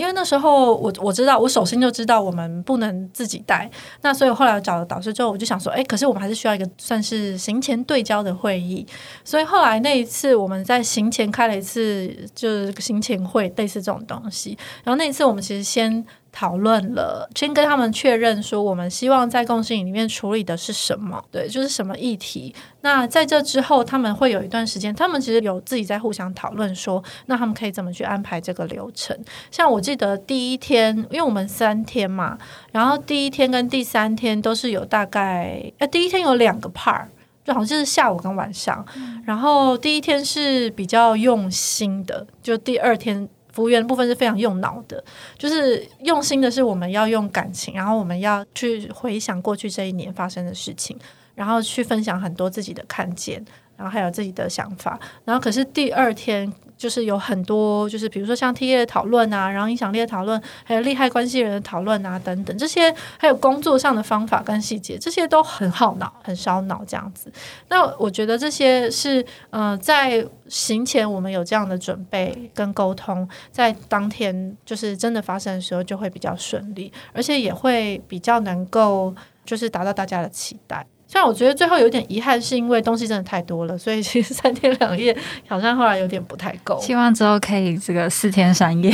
[0.00, 8.86] 因为那时候我我知道，我首先就知道我们不能自己带，那所以后来找了导师之后，我就想说，哎，可是我们还是需要一个算是行前对焦的会议，
[9.22, 16.04] 所以后来那一次我们在行前开了一次就是行前会，类似这种东西，然后那一次我们其实先。
[16.32, 21.22] 讨论了，先跟他们确认说，我们希望在共性里面处理的是什么？
[21.30, 22.54] 对，就是什么议题。
[22.82, 29.16] 那在这之后，他们会有一段时间，他们其实有自己在互相讨论说，那他们可以怎么去安排这个流程？
[29.50, 32.38] 像我记得第一天，因为我们三天嘛，
[32.72, 37.06] 然后第一天跟第三天都是有大概，呃，第一天有两个 part。
[37.42, 38.84] 就好像是下午跟晚上。
[39.24, 45.02] 然后第一天是比较用心的，就第二天服务员部分是非常用脑的，
[45.38, 50.98] 就是用心的是我们要用感情，然后我们要去回想过去这一年发生的事情，
[51.34, 53.44] 然后去分享很多自己的看见。
[53.76, 67.30] 然后还有自己的想法，然后可是第二天就是有很多，就是比如说像 TA 讨论啊，然后影响力的讨论，还有利害关系人的讨论啊等等，这些还有工作上的方法跟细节，这些都很耗脑，很烧脑这样子。
[67.68, 79.14] 那我觉得这些是，呃，在行前我们有这样的准备跟沟通，在当天就是真的发生的时候就会比较顺利，而且也会比较能够
[79.44, 80.86] 就是达到大家的期待。
[81.10, 85.14] 像我觉得最后有点遗憾，是因为东西真的太多了，所以其实三天两夜
[85.48, 86.80] 好像后来有点不太够。
[86.80, 88.92] 希望之后可以这个四天三夜。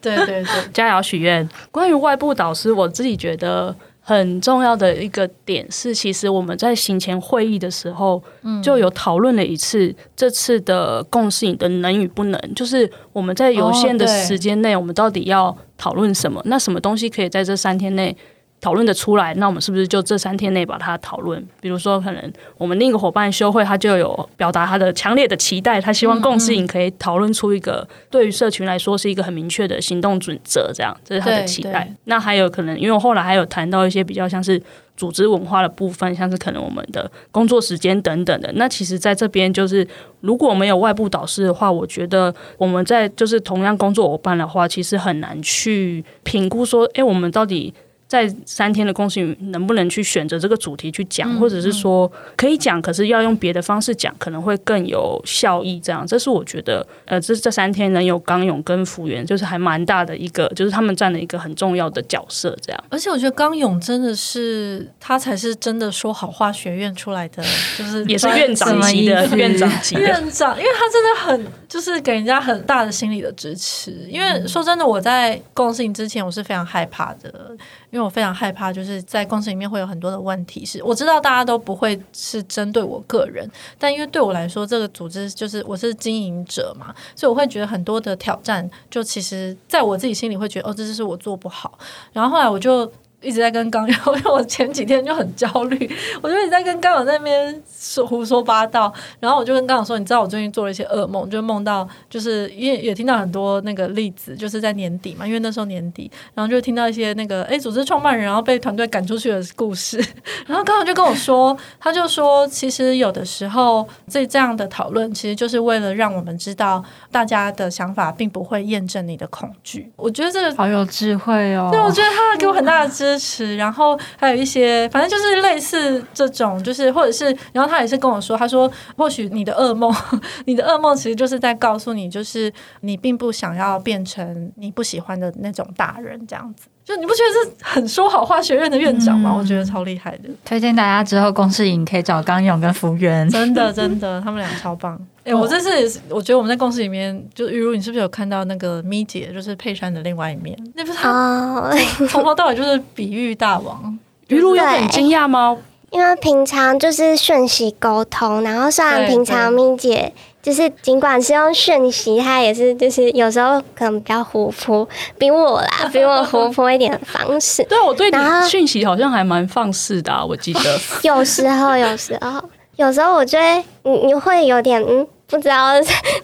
[0.00, 1.46] 对 对对，佳瑶许愿。
[1.70, 8.22] 关于外部导师，我自己觉得很重要的一个点是，其实我们在行前会议的时候
[8.62, 16.40] 就有讨论了一次这次的共识营的能与不能，就是我们在有限的时间内，我们到底要讨论什么？
[16.46, 18.16] 那什么东西可以在这三天内？
[18.60, 21.42] 讨论的出来，那我们是不是就这三天内把它讨论？
[21.60, 31.90] 比如说，可能我们另一个伙伴休会，他就有表达他的强烈的期待，他希望共识营可以讨论出一个对于社群来说是一个很明确的行动准则，这样这是他的期待。
[32.04, 34.62] 那还有可能，因为我后来还有谈到一些比较像是
[34.94, 38.52] 组织文化的部分，像是可能我们的工作时间等等的。
[38.56, 39.88] 那其实在这边就是，
[40.20, 47.72] 如果没有外部导师的话，我觉得我们在就是同样工作伙伴的话，其实很难去评估说，哎，我们到底。
[48.10, 55.78] 在三天的共性能不能去选择这个主题去讲，嗯、或者是说可以讲，可是要用别的方式讲，可能会更有效益。
[55.78, 62.58] 这样，这是我觉得，呃，这这三天能有刚勇跟福原，就是还蛮大的一个，就是他们占了一个很重要的角色。
[62.60, 67.40] 这样，而且我觉得刚勇真的是他才是真的说好话学院出来的，
[67.78, 73.92] 就是也是院长级的院长级的院长，因为他真的很就是给人家很大的心理的支持。
[74.08, 77.56] 因为说真的，我在共性之前我是非常害怕的。
[77.90, 80.64] 因为我非常害怕，就是在公司里面会有很多的问题。
[80.64, 91.78] 是我知道大家都不会是针对我个人，但因为对我来说，这个组织就是我是经营者嘛，所以我会觉得很多的挑战，就其实在我自己心里会觉得，哦，这就是我做不好。
[92.12, 92.90] 然后后来我就。
[93.22, 95.90] 一直在跟刚友， 因为我前几天就很焦虑，
[96.22, 110.02] 我就一直在跟刚友在那边说胡说八道，然后我就跟刚友说，你知道我最近做了一些噩梦，就梦到就是因为也听到很多那个例子，就是在年底嘛，因为那时候年底，然后就听到一些那个哎组织创办人然后被团队赶出去的故事，
[110.48, 123.09] 然后刚友就跟我说，他就说其实有的时候这这样的讨论其实就是为了让我们知道大家的想法并不会验证你的恐惧，我觉得这个好有智慧哦，对，我觉得他给我很大的支。
[123.10, 129.92] 支持，然后还有一些，反正就是类似这种，就是或者是，然后他也是跟我说，他说或许你的噩梦，
[130.46, 136.68] 你的噩梦其实就是在告诉你，就是你并不想要变成你不喜欢的那种大人，这样子。
[136.90, 139.30] 就你不觉得是很说好话学院的院长吗？
[139.32, 140.28] 嗯、我觉得超厉害的。
[140.44, 144.98] 推荐大家之后公司营可以找刚勇跟福原，真的真的，他们俩超棒。
[145.22, 150.58] 哎、欸，我这次也是，我觉得我们在公司里面，就玉如，你是不是有看到那个咪姐，就是佩珊的另外一面？
[150.74, 151.70] 那不是他
[152.08, 153.96] 从头到尾就是比喻大王。
[154.26, 155.56] 玉如有点惊讶吗？
[155.90, 160.12] 因为平常就是讯息沟通，然后虽然平常咪姐。
[160.42, 167.62] 就是尽管是用讯息，他也是就是有时候可能比较活泼，比我啦， 比我活泼一点的方式。
[167.64, 168.16] 对，我对你
[168.48, 170.60] 讯息好像还蛮放肆的啊，我记得。
[171.02, 172.42] 有时候，有时候，
[172.76, 175.06] 有时候我觉得你你会有点嗯。
[175.30, 175.74] 不知道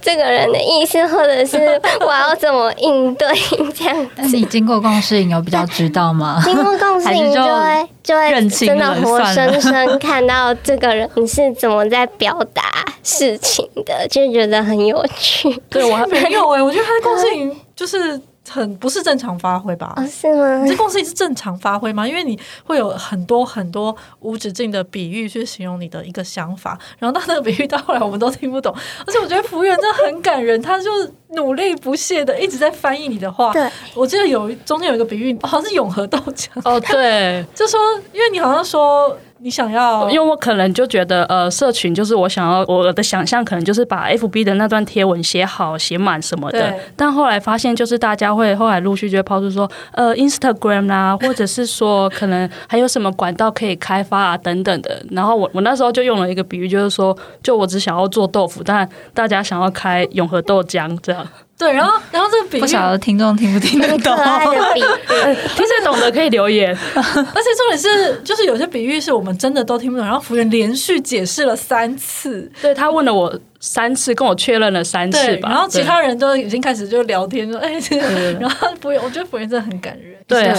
[0.02, 1.56] 这个人的意思，或者是
[2.00, 3.28] 我要怎么应对
[3.74, 4.10] 这样。
[4.16, 6.42] 但是你经过共事营有比较知道吗？
[6.44, 12.62] 经过共事营 就会就会真的活生生看到这个人是怎么在表达
[13.02, 15.62] 事情的，就觉得很有趣。
[15.70, 18.20] 对，我还没有哎、欸，我觉得他的共事营 就是。
[18.48, 19.92] 很不是正常发挥吧？
[19.96, 20.62] 哦，是吗？
[20.62, 22.06] 你这公司是正常发挥吗？
[22.06, 28.74] 因为你会有很多很多无止境的比喻去形容你的一个想法，然后到那个比喻到后来我们都听不懂。
[29.06, 30.90] 而且我觉得服务员真的很感人，他就
[31.30, 33.52] 努力不懈的一直在翻译你的话。
[33.52, 36.48] 对，我记得有中间有一个比喻，好像是永和豆浆。
[36.64, 37.80] 哦，对， 就说
[38.12, 39.16] 因为你好像说。
[39.38, 46.74] 你想要，因为我可能就觉得，呃，社群就是我想要，我的想象可能就是把 FB 的那段贴文写好、写满什么的。
[46.96, 55.04] 但后来发现，就是大家会后来陆续就会抛出说，呃，Instagram 啦、啊， 或者是说可能还有什么管道可以开发啊等等的。
[55.10, 61.26] 然后我我那时候就用了一个比喻，就是说，就我只想要做豆腐，但大家想要开永和豆浆这样。
[61.58, 64.14] 对，然后然后这个比喻，不晓得听众听不听得懂？
[64.74, 66.70] 听得懂的可以留言。
[66.94, 75.48] 而且重点是，就是有些比喻是我们真的都听不懂，然后服务员连续解释了三次，对，他问了我三次，跟我确认了三次吧。
[75.48, 77.80] 然后其他人都已经开始就聊天说：“哎，
[78.38, 80.52] 然后服务员，我觉得服务员真的很感人。”对。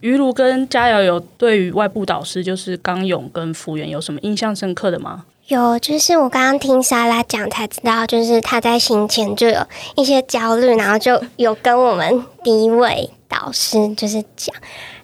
[0.00, 5.24] 于如跟佳瑶有对于外部导师，就是刚勇跟福原有什么印象深刻的吗？
[5.50, 14.54] 有，就是我刚刚听莎拉讲才知道，就是他在行前就有一些焦虑，然后就有跟我们第一位导师就是讲，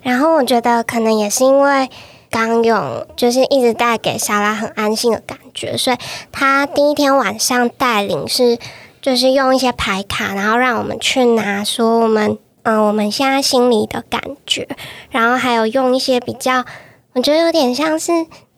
[0.03, 1.91] 然后我觉得可能也是因为
[2.31, 5.97] 刚勇就是一直带给莎拉很安心的感觉，所以
[6.31, 8.57] 他第一天晚上带领是
[9.03, 12.39] 就是用一些牌卡，然后让我们去拿说我们。
[12.63, 14.67] 嗯，我们现在心里的感觉，
[15.11, 16.65] 然后还有用一些比较，
[17.13, 18.11] 我觉得有点像是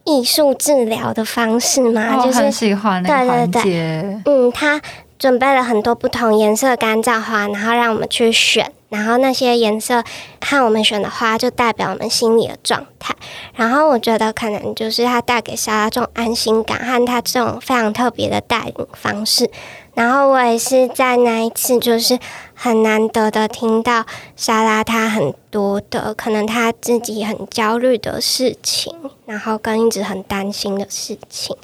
[0.08, 3.02] 艺术治疗的方式嘛，哦、就是很喜欢。
[3.02, 4.80] 对对对，嗯，他
[5.18, 10.02] 准备了很多不同颜色干燥花，然后让我们去选，然后那些颜色
[10.40, 13.14] 和我们选的花就代表我们心里的状态。
[13.54, 19.50] 然后我觉得可能就是他带给莎拉这种安心感，和他这种非常特别的带领方式。
[19.94, 22.16] 然后我也是在那一次，就是
[22.60, 24.04] 很难得的听到
[24.34, 28.92] 莎拉她很多的可能她自己很焦虑的事情，
[29.26, 31.56] 然后跟一直很担心的事情，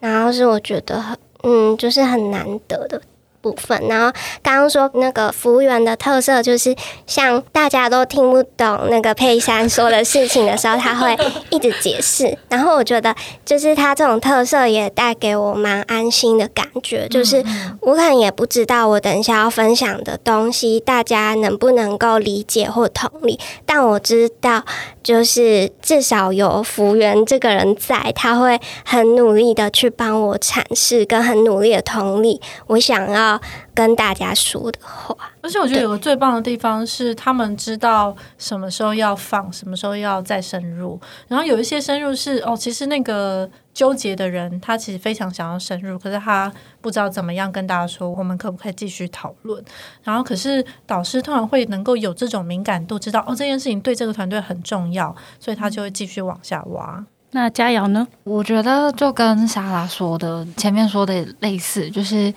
[0.00, 3.00] 然后是我觉得很嗯，就是很难得的。
[3.42, 4.10] 部分，然后
[4.42, 6.74] 刚刚说那个服务员的特色就是，
[7.06, 11.18] 像大家都听不懂那个佩珊说的事情的时候，他会
[11.50, 12.38] 一直解释。
[12.48, 13.14] 然后我觉得，
[13.44, 17.44] 就是他这种特色也带给我蛮安心的感觉，就是
[17.80, 24.64] 我可能也不知道我等一下要分享的东西，大家能不能够理解或同理，但我知道。
[25.02, 33.31] 就是至少有服务员这个人在，他会很努力的去帮我阐释，跟很努力的同理我想要
[33.74, 35.16] 跟大家说的话。
[35.42, 41.00] 而且我觉得有个最棒的地方是，他们知道什么时候要放，什么时候要再深入。
[41.28, 43.48] 然后有一些深入是哦，其实那个。
[43.74, 46.52] 纠结的人，他其实非常想要深入，可是他
[46.82, 49.64] 不知道怎么样跟大家说，我们可不可以继续讨论？
[50.02, 57.02] 然后，可是导师突然会能够有这种敏感度，知道哦，这件事情对这个团队很重要，所以他就会继续往下挖。
[57.34, 58.06] 那佳瑶呢？
[58.24, 62.32] 我觉得就跟莎拉说的前面说的类似，就是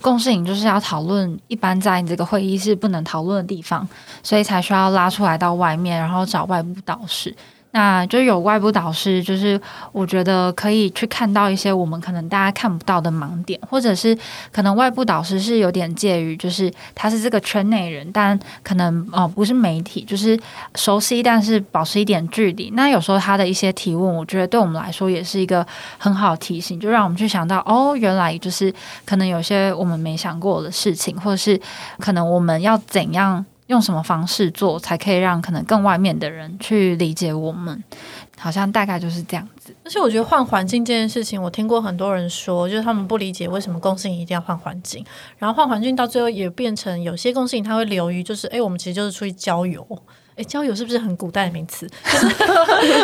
[0.00, 3.86] 共事营就是要讨论一般在这个会议室不能讨论的地方，
[4.22, 7.34] 所以才需要拉出来到外面，然后找外部导师。
[7.70, 9.60] 那就有外部导师，就是
[9.92, 14.16] 我觉得可以去看到一些我们可能大家看不到的盲点，或者是
[14.50, 20.38] 可能外部导师是有点介于，就是他是这个圈内人，但可能哦不是媒体，就是
[20.76, 22.70] 熟悉，但是保持一点距离。
[22.70, 25.64] 那有时候他的一些提问，我觉得对我们来说也是一个
[25.98, 28.72] 很好提醒，就让我们去想到哦，原来就是
[29.04, 31.60] 可能有些我们没想过的事情，或者是
[31.98, 33.44] 可能我们要怎样。
[33.68, 37.82] 用什么方式做才可以让可能更外面的人去理解我们？
[38.36, 39.74] 好像大概就是这样子。
[39.84, 45.04] 而且我觉得换环境这件事情，我听过很多人说，就是他们不理解为什么公司一定要换环境，
[45.38, 49.86] 然后换环境到最后也变成有些共识营他会流于就是，哎，我们其实就是出去郊游。
[50.38, 51.86] 哎，交友是不是很古代的名词？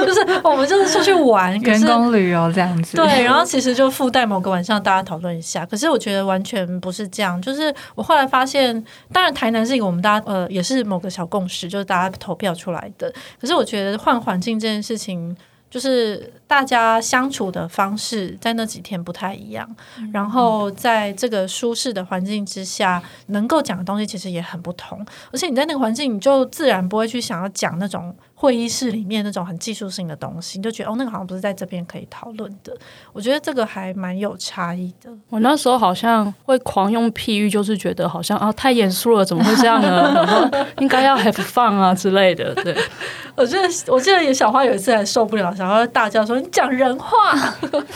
[0.07, 2.97] 就是我们就是出去玩，员工旅游这样子。
[2.97, 5.66] 对，然后其实就附带某个晚上大家讨论一下。
[5.66, 7.41] 可是我觉得完全不是这样。
[7.43, 8.82] 就是我后来发现，
[9.12, 13.12] 当然台南是一个我们大家呃也是某个小共识，就是大家投票出来的。
[13.41, 15.37] 可是我觉得换环境这件事情。
[15.74, 19.68] 就是大家相处的方式在那几天不太一样，
[20.12, 25.04] 然后在这个舒适的环境之下，能够讲的东西其实也很不同。
[25.32, 32.76] 而且你在那个环境，你就自然不会去想要讲那种会议室里面那种很技术性的东西，你就觉得哦，那个好像不是在这边可以讨论的。
[33.12, 35.11] 我觉得这个还蛮有差异的。
[35.30, 40.12] 我那时候好像会狂用譬喻，就是觉得好像啊太严肃了，怎么会这样呢？
[40.14, 42.55] 然后应该要 have fun 啊之类的。
[42.57, 42.76] 对。
[43.37, 47.35] 我记得，我记得有小花有一次还受不了，小花大叫说：“你讲人话。”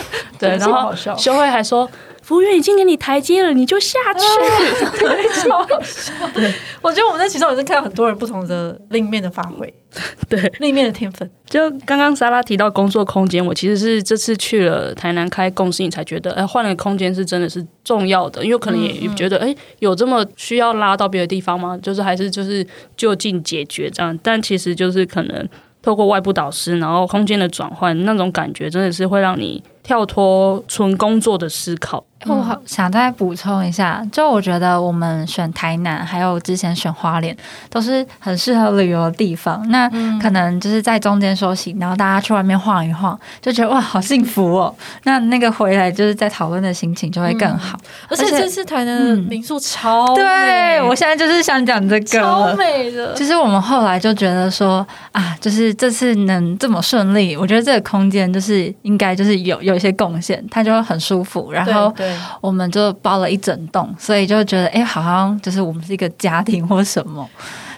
[0.39, 1.89] 对，然后修慧还说
[2.29, 4.21] ：“服务员已经给你台阶了，你就下去。
[6.35, 6.53] ”对，
[6.83, 9.73] 我觉得我们在其中也是看到很多人不同的另一面的发挥，
[10.29, 11.31] 对，另一面的天分。
[11.49, 21.79] 就刚刚莎拉提到工作空间，我其实是这次去了台南开共识营才觉得，哎，换了空间是真的是重要的，因为可能也觉得，哎、嗯嗯，有这么需要拉到别的地方吗？
[21.79, 25.49] 就是还是就是就近解决这样，但其实就是可能
[25.81, 32.05] 透过外部导师，然后空间的转换，那种感觉真的是会让你跳脱纯工作的思考。
[32.27, 37.35] 我好想再补充一下，就我觉得我们选台南，还有之前选花莲，
[37.71, 39.65] 都是很适合旅游的地方。
[39.71, 39.89] 那
[40.21, 44.75] 可能就是在中间休息，然后大家去外面晃一晃，就觉得哇，好幸福哦。
[45.05, 47.79] 那那个回来就是在讨论的心情就会更好。
[47.81, 53.15] 嗯、而且这次台南的民宿超美，对，我现在就是想讲这个，超美的。
[53.15, 61.95] 其实我们后来就觉得说啊，就是这次能这么顺利，我觉得这个空间就是应该就是有有一些贡献，他就会很舒服，然后。
[62.41, 67.29] 我们就包了一整栋，所以就觉得，哎，好像就是我们是一个家庭或什么。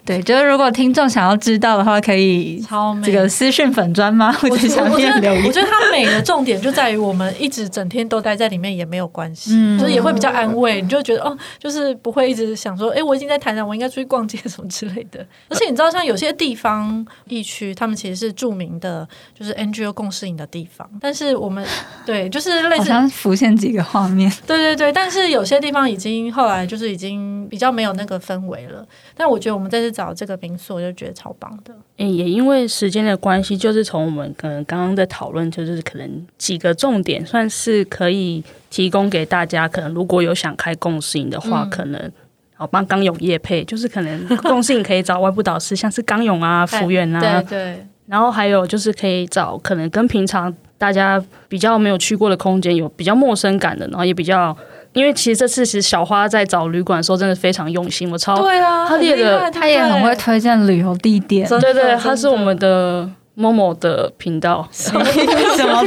[0.04, 2.64] 对，就是如果听众想要知道的话，可以
[3.04, 4.32] 这个私讯粉砖吗？
[4.32, 5.44] 或者下面留言。
[5.46, 10.80] 我觉得它美的重点就在于我们一直整天都待在里面也没有关系，嗯、就是也会比较安慰。
[10.80, 15.24] 你就觉得哦，就是不会一直想说，哎，我已经在台南，我应该出去逛街什么之类的。
[15.50, 19.06] 而且你知道，像有些地方疫区，他们其实是著名的，
[19.38, 20.88] 就是 NGO 共事营的地方。
[21.00, 21.64] 但是我们
[22.06, 24.32] 对，就是类似好像浮现几个画面。
[24.46, 28.86] 对对对，但是有些地方已经后来就是已经比较没有那个氛围了。
[29.14, 29.89] 但我觉得我们在这。
[29.90, 31.74] 找这个民宿，我就觉得超棒的。
[31.96, 39.68] 欸，也因为时间的关系，就是从我们可能刚刚在讨论，就是可能几个重点，算是可以提供给大家。
[39.68, 42.12] 可能如果有想开共识营的话，嗯、可能
[42.54, 47.86] 好帮刚勇业配，就是可能 共识营可以找外部导师，像是刚勇啊、福原啊，对对。
[48.06, 54.56] 然后还有就是可以找可能跟平常大家比较没有去过的空间有比较陌生感的，然后也比较。
[54.92, 63.08] 因为其实这次其实小花在找旅馆的时候真的非常用心，我超对啊，他列的她也很会推荐旅游地点，对对，她是我们的
[63.40, 65.02] Momo 的频道， 什么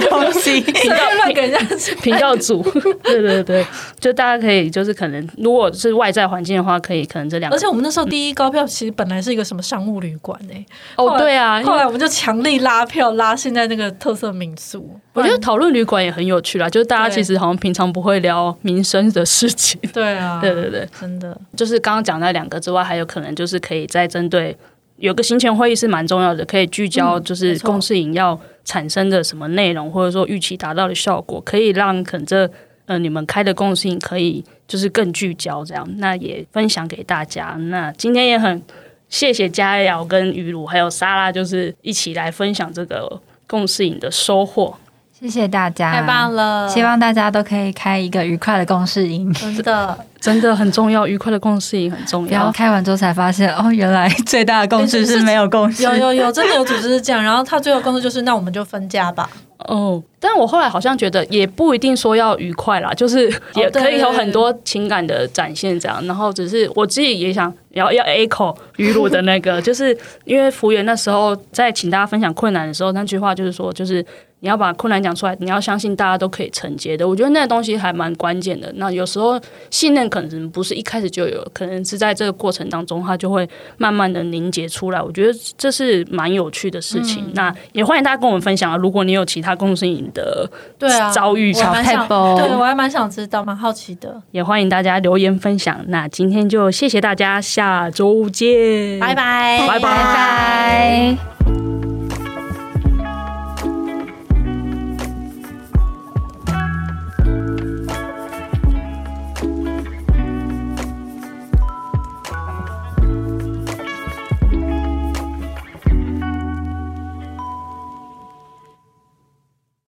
[0.09, 0.59] 东西？
[0.73, 1.59] 频道乱给人家
[2.01, 2.63] 频道组，
[3.03, 3.65] 对对对，
[3.99, 14.99] 就大家可以就是可能如果是外在环境的话，可以可能这两个，而且我们那时候第一高票其实本来是一个什么商务旅馆诶，哦对啊，后来我们就强力拉票拉现在那个特色民宿。
[15.13, 19.79] 我觉得讨论旅馆也很有趣啦，就是大家其实好像平常不会聊民生的事情。
[19.93, 21.39] 对啊，对对对，真的。
[21.55, 24.57] 就是刚刚讲那两个之外，还有可能就是可以再针对
[24.97, 32.49] 有个行前会议是蛮重要的，可以聚焦就是共识营要产生的什么内容，或者说预期达到的效果，可以让可能这
[32.85, 35.87] 呃你们开的共识营可以就是更聚焦这样。
[35.97, 37.55] 那也分享给大家。
[37.69, 38.61] 那今天也很
[39.09, 44.75] 谢谢佳瑶跟雨露还有莎拉，就是一起来分享这个共识营的收获。
[45.11, 46.67] 谢谢大家，太棒了！
[46.67, 52.31] 希望大家都可以开一个愉快的共识营，真的真的很重要，愉快的共识也很重要。
[52.31, 55.83] 然后开完之后才发现，哦，原来最大的共识是没有共识。
[55.83, 57.21] 有有有，真的有组织是这样。
[57.21, 59.29] 然后他最后共识就是，那我们就分家吧。
[59.57, 66.01] 哦，但我后来好像觉得也不一定说要愉快啦，就是也可以有很多情感的展现这样。
[66.07, 74.05] 然后只是我自己也想要要 echo 于鲁的那个， 就是因为服务员那时候在请大家分享困难的时候，那句话就是说，就是。
[74.43, 77.07] 你要把困难讲出来，你要相信大家都可以承接的。
[77.07, 78.69] 我觉得那个东西还蛮关键的。
[78.75, 85.01] 那有时候信任可能不是一开始就有，可能是在这个过程当中，它就会慢慢的凝结出来。
[85.01, 87.23] 我觉得这是蛮有趣的事情。
[87.25, 88.77] 嗯、那也欢迎大家跟我们分享啊！
[88.77, 90.47] 如果你有其他共识营的
[90.77, 94.21] 对啊遭遇，小太包，对我还蛮想知道，蛮好奇的。
[94.29, 95.83] 也欢迎大家留言分享。
[95.87, 99.79] 那今天就谢谢大家，下周见，拜拜，拜拜。
[99.79, 101.32] 拜拜。